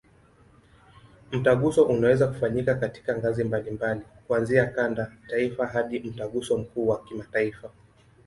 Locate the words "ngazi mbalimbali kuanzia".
3.17-4.65